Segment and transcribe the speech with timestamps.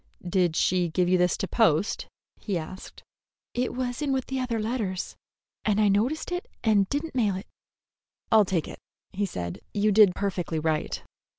[0.27, 2.07] "Did she give you this to post?"
[2.39, 3.03] he asked.
[3.53, 5.15] "It was with the other letters,
[5.63, 7.45] and I noticed it and did n't mail it."
[8.31, 8.79] "I'll take it,"
[9.11, 9.59] he said.
[9.75, 11.03] "You did perfectly right."